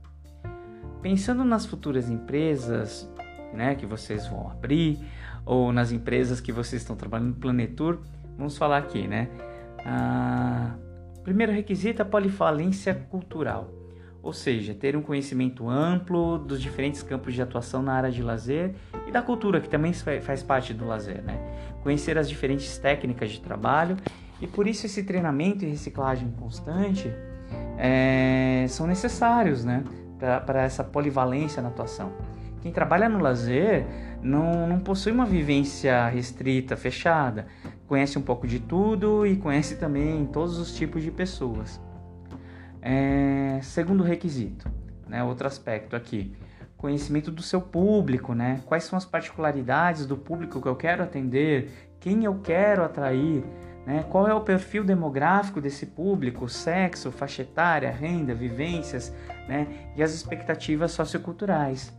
Pensando 1.02 1.44
nas 1.44 1.66
futuras 1.66 2.10
empresas 2.10 3.10
né, 3.54 3.76
que 3.76 3.86
vocês 3.86 4.28
vão 4.28 4.50
abrir, 4.50 5.00
ou 5.46 5.72
nas 5.72 5.92
empresas 5.92 6.40
que 6.40 6.52
vocês 6.52 6.82
estão 6.82 6.96
trabalhando 6.96 7.30
no 7.30 7.36
Planetur, 7.36 8.00
vamos 8.38 8.58
falar 8.58 8.78
aqui, 8.78 9.08
né? 9.08 9.30
Ah, 9.86 10.76
primeiro 11.24 11.52
requisito 11.52 12.02
é 12.02 12.04
a 12.04 12.08
polifalência 12.08 12.94
cultural, 12.94 13.70
ou 14.24 14.32
seja, 14.32 14.74
ter 14.74 14.96
um 14.96 15.02
conhecimento 15.02 15.68
amplo 15.68 16.38
dos 16.38 16.62
diferentes 16.62 17.02
campos 17.02 17.34
de 17.34 17.42
atuação 17.42 17.82
na 17.82 17.94
área 17.94 18.12
de 18.12 18.22
lazer 18.22 18.76
e 19.08 19.12
da 19.12 19.22
cultura, 19.22 19.60
que 19.60 19.68
também 19.68 19.94
faz 19.94 20.44
parte 20.44 20.74
do 20.74 20.86
lazer, 20.86 21.24
né? 21.24 21.40
Conhecer 21.82 22.18
as 22.18 22.30
diferentes 22.30 22.78
técnicas 22.78 23.32
de 23.32 23.42
trabalho 23.42 23.98
e 24.40 24.46
por 24.46 24.68
isso 24.68 24.86
esse 24.86 25.04
treinamento 25.04 25.66
e 25.66 25.70
reciclagem 25.70 26.32
constante 26.40 27.12
é, 27.78 28.66
são 28.70 28.86
necessários, 28.86 29.66
né? 29.66 29.84
Para 30.46 30.62
essa 30.62 30.84
polivalência 30.84 31.62
na 31.64 31.70
atuação. 31.70 32.12
Quem 32.62 32.72
trabalha 32.72 33.10
no 33.10 33.18
lazer 33.18 33.88
não, 34.22 34.68
não 34.68 34.80
possui 34.80 35.12
uma 35.12 35.26
vivência 35.26 36.08
restrita, 36.10 36.78
fechada. 36.78 37.48
Conhece 37.88 38.20
um 38.20 38.22
pouco 38.22 38.46
de 38.46 38.60
tudo 38.60 39.26
e 39.26 39.36
conhece 39.36 39.78
também 39.78 40.28
todos 40.28 40.60
os 40.60 40.76
tipos 40.76 41.02
de 41.02 41.10
pessoas. 41.10 41.82
É, 42.82 43.60
segundo 43.62 44.04
requisito, 44.04 44.70
né, 45.08 45.24
outro 45.24 45.46
aspecto 45.46 45.96
aqui, 45.96 46.36
conhecimento 46.76 47.32
do 47.32 47.44
seu 47.44 47.62
público, 47.62 48.34
né? 48.34 48.62
Quais 48.66 48.86
são 48.86 48.98
as 48.98 49.06
particularidades 49.06 50.08
do 50.08 50.18
público 50.18 50.60
que 50.60 50.68
eu 50.68 50.76
quero 50.76 51.04
atender, 51.04 51.92
quem 52.00 52.24
eu 52.26 52.40
quero 52.40 52.84
atrair, 52.84 53.44
né? 53.86 54.04
Qual 54.10 54.28
é 54.28 54.34
o 54.34 54.42
perfil 54.42 54.84
demográfico 54.84 55.62
desse 55.62 55.86
público, 55.86 56.50
sexo, 56.50 57.12
faixa 57.12 57.44
etária, 57.44 57.92
renda, 57.92 58.34
vivências, 58.34 59.14
né? 59.48 59.68
E 59.96 60.02
as 60.02 60.12
expectativas 60.14 60.92
socioculturais. 60.92 61.94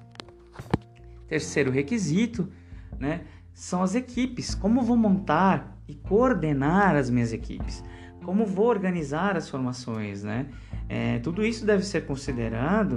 Terceiro 1.29 1.71
requisito, 1.71 2.51
né, 2.99 3.23
são 3.55 3.83
as 3.83 3.95
equipes. 3.95 4.55
Como 4.55 4.83
vou 4.83 4.97
montar 4.97 5.79
e 5.89 5.95
coordenar 5.95 6.97
as 6.97 7.09
minhas 7.09 7.33
equipes? 7.33 7.83
Como 8.25 8.47
vou 8.47 8.67
organizar 8.67 9.37
as 9.37 9.49
formações, 9.49 10.23
né? 10.23 10.47
É, 10.89 11.19
tudo 11.19 11.45
isso 11.45 11.65
deve 11.65 11.85
ser 11.85 12.07
considerado, 12.07 12.97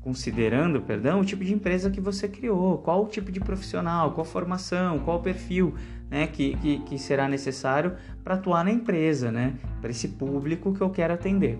considerando, 0.00 0.80
perdão, 0.80 1.20
o 1.20 1.24
tipo 1.24 1.44
de 1.44 1.52
empresa 1.52 1.90
que 1.90 2.00
você 2.00 2.28
criou, 2.28 2.78
qual 2.78 3.04
o 3.04 3.06
tipo 3.06 3.30
de 3.30 3.40
profissional, 3.40 4.12
qual 4.12 4.24
formação, 4.24 4.98
qual 5.00 5.20
perfil, 5.20 5.74
né, 6.10 6.26
que, 6.26 6.56
que, 6.56 6.78
que 6.80 6.98
será 6.98 7.28
necessário 7.28 7.94
para 8.24 8.34
atuar 8.34 8.64
na 8.64 8.70
empresa, 8.70 9.30
né, 9.30 9.54
para 9.80 9.90
esse 9.90 10.08
público 10.08 10.72
que 10.72 10.80
eu 10.80 10.90
quero 10.90 11.14
atender. 11.14 11.58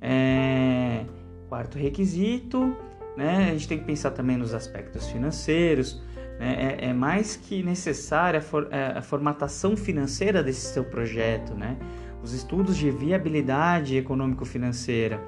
É, 0.00 1.04
quarto 1.48 1.76
requisito, 1.76 2.74
né? 3.16 3.48
A 3.50 3.52
gente 3.52 3.68
tem 3.68 3.78
que 3.78 3.84
pensar 3.84 4.12
também 4.12 4.36
nos 4.36 4.54
aspectos 4.54 5.08
financeiros. 5.08 6.00
Né? 6.38 6.78
É, 6.78 6.86
é, 6.86 6.92
mais 6.94 7.36
que 7.36 7.62
necessária 7.62 8.38
a, 8.38 8.42
for, 8.42 8.68
é, 8.70 8.98
a, 8.98 9.02
formatação 9.02 9.76
financeira 9.76 10.42
desse 10.42 10.72
seu 10.72 10.84
projeto, 10.84 11.54
né? 11.54 11.76
Os 12.22 12.32
estudos 12.32 12.76
de 12.76 12.90
viabilidade 12.90 13.96
econômico-financeira 13.96 15.20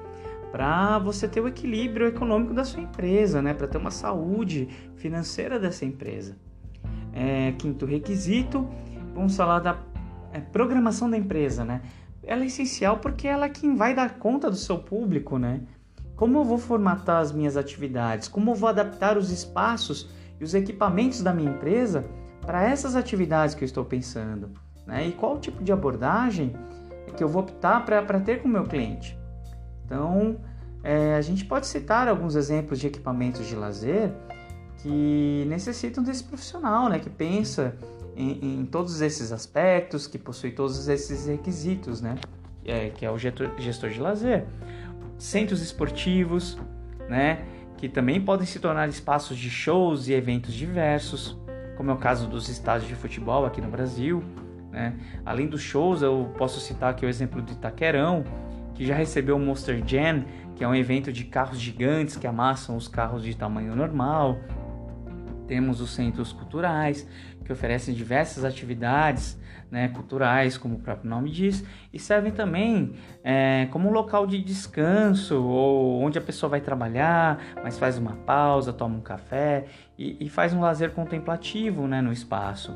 para 0.51 0.99
você 0.99 1.27
ter 1.27 1.41
o 1.41 1.47
equilíbrio 1.47 2.07
econômico 2.07 2.53
da 2.53 2.63
sua 2.63 2.81
empresa, 2.81 3.41
né? 3.41 3.55
Para 3.55 3.67
ter 3.67 3.79
uma 3.79 3.89
saúde 3.89 4.69
financeira 4.95 5.59
dessa 5.59 5.83
empresa. 5.83 6.37
É, 7.11 7.53
quinto 7.53 7.87
requisito, 7.87 8.69
vamos 9.15 9.35
falar 9.35 9.59
da 9.59 9.79
é, 10.31 10.39
programação 10.39 11.09
da 11.09 11.17
empresa, 11.17 11.65
né? 11.65 11.81
Ela 12.21 12.43
é 12.43 12.45
essencial 12.45 12.97
porque 12.97 13.27
ela 13.27 13.47
é 13.47 13.49
quem 13.49 13.75
vai 13.75 13.95
dar 13.95 14.19
conta 14.19 14.49
do 14.49 14.55
seu 14.55 14.77
público, 14.77 15.39
né? 15.39 15.61
Como 16.15 16.37
eu 16.37 16.43
vou 16.43 16.59
formatar 16.59 17.19
as 17.19 17.31
minhas 17.31 17.57
atividades? 17.57 18.27
Como 18.27 18.51
eu 18.51 18.55
vou 18.55 18.69
adaptar 18.69 19.17
os 19.17 19.31
espaços 19.31 20.09
e 20.39 20.43
os 20.43 20.53
equipamentos 20.53 21.21
da 21.21 21.33
minha 21.33 21.49
empresa 21.49 22.05
para 22.41 22.63
essas 22.63 22.95
atividades 22.95 23.55
que 23.55 23.63
eu 23.63 23.65
estou 23.65 23.83
pensando? 23.83 24.51
Né? 24.85 25.07
E 25.07 25.11
qual 25.13 25.39
tipo 25.39 25.63
de 25.63 25.71
abordagem 25.71 26.55
que 27.11 27.23
eu 27.23 27.27
vou 27.27 27.43
optar 27.43 27.85
para 27.85 28.19
ter 28.19 28.41
com 28.41 28.47
o 28.47 28.51
meu 28.51 28.63
cliente? 28.63 29.17
Então, 29.85 30.37
é, 30.83 31.15
a 31.15 31.21
gente 31.21 31.45
pode 31.45 31.67
citar 31.67 32.07
alguns 32.07 32.35
exemplos 32.35 32.79
de 32.79 32.87
equipamentos 32.87 33.45
de 33.45 33.55
lazer 33.55 34.11
que 34.77 35.45
necessitam 35.47 36.03
desse 36.03 36.23
profissional, 36.23 36.89
né? 36.89 36.99
que 36.99 37.09
pensa 37.09 37.75
em, 38.15 38.61
em 38.61 38.65
todos 38.65 39.01
esses 39.01 39.31
aspectos, 39.31 40.07
que 40.07 40.17
possui 40.17 40.51
todos 40.51 40.87
esses 40.87 41.27
requisitos, 41.27 42.01
né? 42.01 42.15
É, 42.65 42.89
que 42.89 43.05
é 43.05 43.11
o 43.11 43.17
gestor 43.17 43.89
de 43.89 43.99
lazer 43.99 44.45
centros 45.23 45.61
esportivos, 45.61 46.57
né, 47.07 47.45
que 47.77 47.87
também 47.87 48.19
podem 48.19 48.45
se 48.45 48.59
tornar 48.59 48.89
espaços 48.89 49.37
de 49.37 49.49
shows 49.49 50.07
e 50.07 50.13
eventos 50.13 50.53
diversos, 50.53 51.37
como 51.77 51.91
é 51.91 51.93
o 51.93 51.97
caso 51.97 52.27
dos 52.27 52.49
estádios 52.49 52.89
de 52.89 52.95
futebol 52.95 53.45
aqui 53.45 53.61
no 53.61 53.69
Brasil. 53.69 54.23
Né? 54.73 54.95
Além 55.23 55.47
dos 55.47 55.61
shows, 55.61 56.01
eu 56.01 56.33
posso 56.35 56.59
citar 56.59 56.89
aqui 56.89 57.05
o 57.05 57.09
exemplo 57.09 57.41
do 57.41 57.51
Itaquerão, 57.51 58.23
que 58.73 58.83
já 58.83 58.95
recebeu 58.95 59.37
o 59.37 59.39
Monster 59.39 59.83
Jam, 59.85 60.25
que 60.55 60.63
é 60.63 60.67
um 60.67 60.73
evento 60.73 61.13
de 61.13 61.23
carros 61.25 61.59
gigantes 61.59 62.17
que 62.17 62.25
amassam 62.25 62.75
os 62.75 62.87
carros 62.87 63.23
de 63.23 63.37
tamanho 63.37 63.75
normal. 63.75 64.39
Temos 65.47 65.79
os 65.79 65.93
centros 65.93 66.33
culturais, 66.33 67.07
que 67.45 67.53
oferecem 67.53 67.93
diversas 67.93 68.43
atividades 68.43 69.39
né, 69.69 69.89
culturais, 69.89 70.57
como 70.57 70.75
o 70.75 70.79
próprio 70.79 71.09
nome 71.09 71.29
diz, 71.29 71.63
e 71.91 71.99
servem 71.99 72.31
também 72.31 72.93
é, 73.23 73.67
como 73.71 73.89
um 73.89 73.91
local 73.91 74.25
de 74.25 74.41
descanso 74.41 75.43
ou 75.43 76.01
onde 76.01 76.17
a 76.17 76.21
pessoa 76.21 76.49
vai 76.49 76.61
trabalhar, 76.61 77.39
mas 77.63 77.77
faz 77.77 77.97
uma 77.97 78.13
pausa, 78.17 78.71
toma 78.71 78.95
um 78.95 79.01
café 79.01 79.65
e, 79.97 80.25
e 80.25 80.29
faz 80.29 80.53
um 80.53 80.61
lazer 80.61 80.91
contemplativo 80.91 81.87
né, 81.87 82.01
no 82.01 82.11
espaço. 82.11 82.71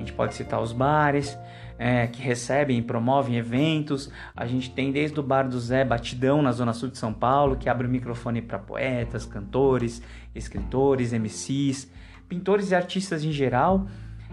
Gente 0.00 0.14
pode 0.14 0.32
citar 0.32 0.62
os 0.62 0.72
bares, 0.72 1.38
é, 1.78 2.06
que 2.06 2.22
recebem 2.22 2.78
e 2.78 2.82
promovem 2.82 3.36
eventos. 3.36 4.10
A 4.34 4.46
gente 4.46 4.70
tem 4.70 4.90
desde 4.90 5.20
o 5.20 5.22
Bar 5.22 5.46
do 5.46 5.60
Zé 5.60 5.84
Batidão, 5.84 6.40
na 6.40 6.52
Zona 6.52 6.72
Sul 6.72 6.88
de 6.88 6.96
São 6.96 7.12
Paulo, 7.12 7.56
que 7.56 7.68
abre 7.68 7.86
o 7.86 7.90
microfone 7.90 8.40
para 8.40 8.58
poetas, 8.58 9.26
cantores, 9.26 10.02
escritores, 10.34 11.12
MCs, 11.12 11.90
pintores 12.26 12.70
e 12.70 12.74
artistas 12.74 13.22
em 13.22 13.30
geral. 13.30 13.86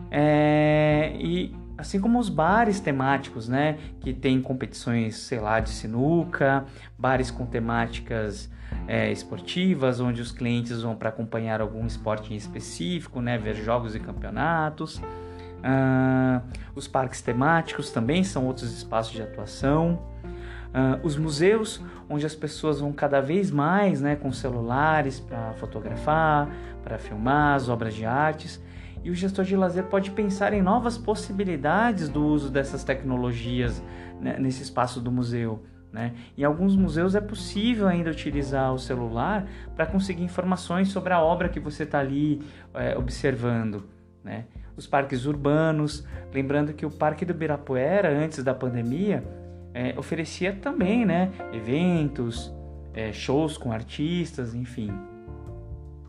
É, 0.09 1.11
e 1.19 1.53
assim 1.77 1.99
como 1.99 2.17
os 2.17 2.29
bares 2.29 2.79
temáticos, 2.79 3.49
né, 3.49 3.77
que 3.99 4.13
tem 4.13 4.41
competições, 4.41 5.17
sei 5.17 5.41
lá, 5.41 5.59
de 5.59 5.69
sinuca, 5.69 6.65
bares 6.97 7.29
com 7.29 7.45
temáticas 7.45 8.49
é, 8.87 9.11
esportivas, 9.11 9.99
onde 9.99 10.21
os 10.21 10.31
clientes 10.31 10.81
vão 10.81 10.95
para 10.95 11.09
acompanhar 11.09 11.59
algum 11.59 11.85
esporte 11.85 12.33
em 12.33 12.37
específico, 12.37 13.19
né, 13.19 13.37
ver 13.37 13.55
jogos 13.55 13.95
e 13.95 13.99
campeonatos. 13.99 15.01
Ah, 15.63 16.41
os 16.75 16.87
parques 16.87 17.21
temáticos 17.21 17.91
também 17.91 18.23
são 18.23 18.45
outros 18.45 18.71
espaços 18.75 19.13
de 19.13 19.21
atuação. 19.21 19.99
Ah, 20.73 20.99
os 21.03 21.17
museus, 21.17 21.81
onde 22.09 22.25
as 22.25 22.35
pessoas 22.35 22.79
vão 22.79 22.91
cada 22.91 23.21
vez 23.21 23.51
mais 23.51 24.01
né, 24.01 24.15
com 24.15 24.31
celulares 24.31 25.19
para 25.19 25.53
fotografar, 25.53 26.49
para 26.83 26.97
filmar 26.97 27.55
as 27.55 27.69
obras 27.69 27.93
de 27.93 28.05
artes. 28.05 28.61
E 29.03 29.09
o 29.09 29.15
gestor 29.15 29.45
de 29.45 29.55
lazer 29.55 29.85
pode 29.85 30.11
pensar 30.11 30.53
em 30.53 30.61
novas 30.61 30.97
possibilidades 30.97 32.09
do 32.09 32.25
uso 32.25 32.49
dessas 32.49 32.83
tecnologias 32.83 33.81
né, 34.19 34.37
nesse 34.39 34.63
espaço 34.63 34.99
do 34.99 35.11
museu. 35.11 35.63
Né? 35.91 36.13
Em 36.37 36.43
alguns 36.43 36.75
museus 36.75 37.15
é 37.15 37.21
possível 37.21 37.87
ainda 37.87 38.11
utilizar 38.11 38.73
o 38.73 38.77
celular 38.77 39.47
para 39.75 39.85
conseguir 39.85 40.23
informações 40.23 40.89
sobre 40.89 41.13
a 41.13 41.21
obra 41.21 41.49
que 41.49 41.59
você 41.59 41.83
está 41.83 41.99
ali 41.99 42.41
é, 42.73 42.97
observando. 42.97 43.85
Né? 44.23 44.45
Os 44.77 44.85
parques 44.85 45.25
urbanos, 45.25 46.05
lembrando 46.31 46.71
que 46.71 46.85
o 46.85 46.91
Parque 46.91 47.25
do 47.25 47.33
Birapuera, 47.33 48.09
antes 48.09 48.43
da 48.43 48.53
pandemia, 48.53 49.23
é, 49.73 49.93
oferecia 49.97 50.53
também 50.53 51.05
né, 51.05 51.31
eventos, 51.51 52.53
é, 52.93 53.11
shows 53.11 53.57
com 53.57 53.71
artistas, 53.71 54.53
enfim. 54.53 54.91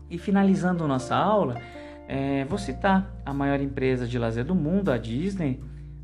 E 0.09 0.17
finalizando 0.17 0.87
nossa 0.87 1.15
aula, 1.15 1.59
é, 2.07 2.45
vou 2.45 2.57
citar 2.57 3.11
a 3.25 3.33
maior 3.33 3.59
empresa 3.59 4.07
de 4.07 4.17
lazer 4.17 4.45
do 4.45 4.55
mundo, 4.55 4.91
a 4.91 4.97
Disney, 4.97 5.59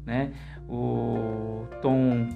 né? 0.06 0.32
O 0.68 1.68
Tom 1.82 2.28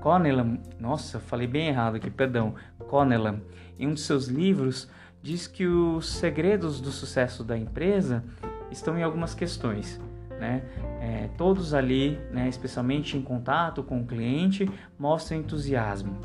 Conelan, 0.00 0.58
nossa, 0.80 1.20
falei 1.20 1.46
bem 1.46 1.68
errado 1.68 1.96
aqui, 1.96 2.10
perdão, 2.10 2.54
Conelan, 2.88 3.40
em 3.78 3.86
um 3.86 3.94
de 3.94 4.00
seus 4.00 4.26
livros 4.26 4.88
diz 5.22 5.46
que 5.46 5.64
os 5.66 6.08
segredos 6.08 6.80
do 6.80 6.90
sucesso 6.90 7.44
da 7.44 7.56
empresa 7.56 8.24
estão 8.72 8.98
em 8.98 9.02
algumas 9.02 9.34
questões, 9.34 10.00
né? 10.38 10.62
É, 11.00 11.28
todos 11.36 11.74
ali, 11.74 12.18
né, 12.30 12.48
especialmente 12.48 13.16
em 13.16 13.22
contato 13.22 13.82
com 13.82 14.00
o 14.00 14.06
cliente, 14.06 14.70
mostram 14.98 15.38
entusiasmo. 15.38 16.16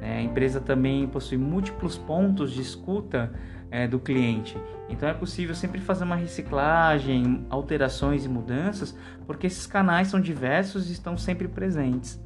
Né? 0.00 0.18
A 0.18 0.22
empresa 0.22 0.60
também 0.60 1.06
possui 1.06 1.36
múltiplos 1.36 1.98
pontos 1.98 2.50
de 2.50 2.62
escuta 2.62 3.32
é, 3.70 3.86
do 3.86 3.98
cliente. 3.98 4.56
Então 4.88 5.08
é 5.08 5.12
possível 5.12 5.54
sempre 5.54 5.80
fazer 5.80 6.04
uma 6.04 6.16
reciclagem, 6.16 7.46
alterações 7.50 8.24
e 8.24 8.28
mudanças, 8.28 8.96
porque 9.26 9.46
esses 9.46 9.66
canais 9.66 10.08
são 10.08 10.20
diversos 10.20 10.88
e 10.88 10.92
estão 10.92 11.16
sempre 11.16 11.48
presentes. 11.48 12.22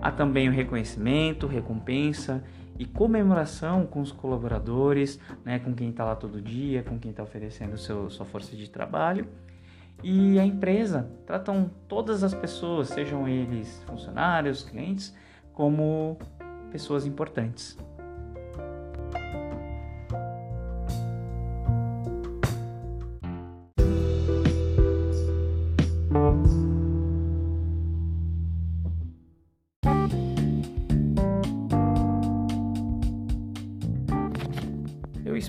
Há 0.00 0.10
também 0.10 0.48
o 0.48 0.52
reconhecimento, 0.52 1.46
recompensa 1.46 2.42
e 2.78 2.86
comemoração 2.86 3.84
com 3.86 4.00
os 4.00 4.12
colaboradores, 4.12 5.18
né, 5.44 5.58
com 5.58 5.74
quem 5.74 5.90
está 5.90 6.04
lá 6.04 6.14
todo 6.14 6.40
dia, 6.40 6.82
com 6.82 6.98
quem 6.98 7.10
está 7.10 7.22
oferecendo 7.22 7.76
seu, 7.76 8.08
sua 8.08 8.24
força 8.24 8.56
de 8.56 8.70
trabalho. 8.70 9.26
e 10.00 10.38
a 10.38 10.46
empresa 10.46 11.10
tratam 11.26 11.68
todas 11.88 12.22
as 12.22 12.32
pessoas, 12.32 12.88
sejam 12.88 13.26
eles 13.26 13.82
funcionários, 13.84 14.62
clientes, 14.62 15.12
como 15.52 16.16
pessoas 16.70 17.04
importantes. 17.04 17.76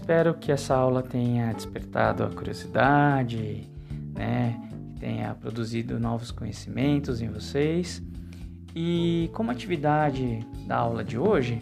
Espero 0.09 0.33
que 0.33 0.51
essa 0.51 0.73
aula 0.73 1.03
tenha 1.03 1.53
despertado 1.53 2.23
a 2.23 2.29
curiosidade, 2.29 3.69
né? 4.15 4.59
Tenha 4.99 5.35
produzido 5.35 5.99
novos 5.99 6.31
conhecimentos 6.31 7.21
em 7.21 7.29
vocês. 7.29 8.01
E 8.75 9.29
como 9.33 9.51
atividade 9.51 10.43
da 10.65 10.77
aula 10.77 11.03
de 11.03 11.15
hoje, 11.15 11.61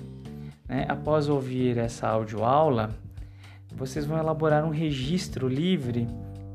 né, 0.66 0.86
após 0.88 1.28
ouvir 1.28 1.78
essa 1.78 2.08
audioaula, 2.08 2.92
vocês 3.76 4.06
vão 4.06 4.18
elaborar 4.18 4.64
um 4.64 4.70
registro 4.70 5.50
livre 5.50 6.08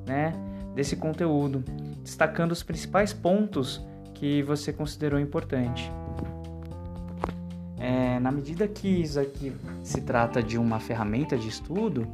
né, 0.06 0.32
desse 0.74 0.96
conteúdo, 0.96 1.62
destacando 2.02 2.52
os 2.52 2.62
principais 2.62 3.12
pontos 3.12 3.84
que 4.14 4.42
você 4.44 4.72
considerou 4.72 5.20
importante. 5.20 5.92
Na 8.22 8.30
medida 8.30 8.68
que 8.68 8.88
isso 8.88 9.18
aqui 9.18 9.52
se 9.82 10.00
trata 10.00 10.40
de 10.40 10.56
uma 10.56 10.78
ferramenta 10.78 11.36
de 11.36 11.48
estudo, 11.48 12.06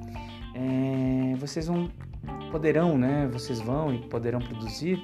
é, 0.54 1.36
vocês 1.36 1.66
vão 1.66 1.90
poderão, 2.50 2.96
né, 2.96 3.28
vocês 3.30 3.60
vão 3.60 3.94
e 3.94 3.98
poderão 3.98 4.40
produzir 4.40 4.98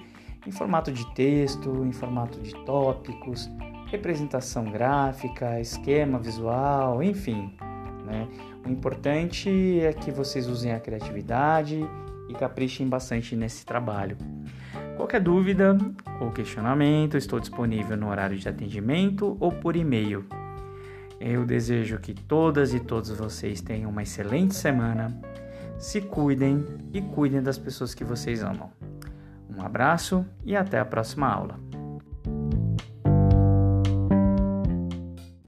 em 0.47 0.51
formato 0.51 0.91
de 0.91 1.07
texto, 1.15 1.85
em 1.85 1.93
formato 1.93 2.41
de 2.41 2.55
tópicos, 2.65 3.51
representação 3.91 4.65
gráfica, 4.65 5.61
esquema 5.61 6.19
visual, 6.19 7.03
enfim. 7.03 7.55
Né? 8.07 8.27
O 8.67 8.71
importante 8.71 9.81
é 9.81 9.93
que 9.93 10.11
vocês 10.11 10.47
usem 10.47 10.73
a 10.73 10.81
criatividade 10.81 11.87
e 12.31 12.33
caprichem 12.35 12.89
bastante 12.89 13.37
nesse 13.37 13.65
trabalho. 13.67 14.17
Qualquer 14.97 15.21
dúvida 15.21 15.77
ou 16.19 16.31
questionamento, 16.31 17.19
estou 17.19 17.39
disponível 17.39 17.97
no 17.97 18.09
horário 18.09 18.39
de 18.39 18.49
atendimento 18.49 19.37
ou 19.39 19.53
por 19.53 19.77
e-mail. 19.77 20.25
Eu 21.21 21.45
desejo 21.47 21.99
que 21.99 22.15
todas 22.15 22.75
e 22.75 22.81
todos 22.81 23.11
vocês 23.11 23.61
tenham 23.61 23.91
uma 23.91 24.03
excelente 24.03 24.55
semana 24.55 25.17
se 25.79 26.01
cuidem 26.01 26.65
e 26.93 27.01
cuidem 27.01 27.43
das 27.43 27.59
pessoas 27.59 27.95
que 27.95 28.05
vocês 28.05 28.43
amam. 28.43 28.71
Um 29.49 29.63
abraço 29.63 30.25
e 30.45 30.57
até 30.57 30.79
a 30.79 30.85
próxima 30.85 31.29
aula. 31.29 31.59